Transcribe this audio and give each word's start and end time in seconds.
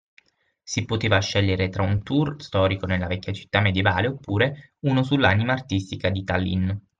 Si 0.63 0.83
poteva 0.85 1.19
scegliere 1.21 1.69
tra 1.69 1.83
un 1.83 2.01
tour 2.01 2.41
storico 2.41 2.87
nella 2.87 3.05
vecchia 3.05 3.33
città 3.33 3.59
medievale, 3.61 4.07
oppure, 4.07 4.73
uno 4.87 5.03
sull’anima 5.03 5.53
artistica 5.53 6.09
di 6.09 6.23
Tallinn. 6.23 6.71